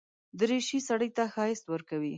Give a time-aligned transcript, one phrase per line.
[0.39, 2.09] دریشي سړي ته ښايست ورکوي.